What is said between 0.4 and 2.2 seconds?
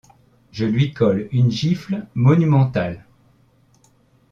je lui colle une gifle